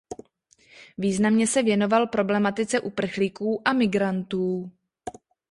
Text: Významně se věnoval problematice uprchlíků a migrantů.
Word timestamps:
Významně 0.97 1.47
se 1.47 1.63
věnoval 1.63 2.07
problematice 2.07 2.79
uprchlíků 2.79 3.67
a 3.67 3.73
migrantů. 3.73 4.71